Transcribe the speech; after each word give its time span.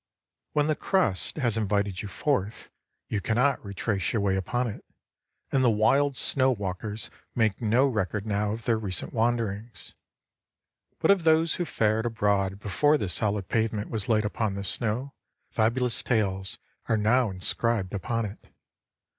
When 0.53 0.65
the 0.65 0.75
crust 0.75 1.37
has 1.37 1.57
invited 1.57 2.01
you 2.01 2.07
forth, 2.07 2.71
you 3.07 3.21
cannot 3.21 3.63
retrace 3.63 4.13
your 4.13 4.21
way 4.23 4.35
upon 4.35 4.65
it, 4.65 4.83
and 5.51 5.63
the 5.63 5.69
wild 5.69 6.15
snow 6.17 6.49
walkers 6.49 7.11
make 7.35 7.61
no 7.61 7.85
record 7.85 8.25
now 8.25 8.53
of 8.53 8.65
their 8.65 8.79
recent 8.79 9.13
wanderings. 9.13 9.93
But 10.97 11.11
of 11.11 11.23
those 11.23 11.53
who 11.53 11.65
fared 11.65 12.07
abroad 12.07 12.59
before 12.59 12.97
this 12.97 13.13
solid 13.13 13.47
pavement 13.47 13.91
was 13.91 14.09
laid 14.09 14.25
upon 14.25 14.55
the 14.55 14.63
snow, 14.63 15.13
fabulous 15.51 16.01
tales 16.01 16.57
are 16.89 16.97
now 16.97 17.29
inscribed 17.29 17.93
upon 17.93 18.25
it. 18.25 18.47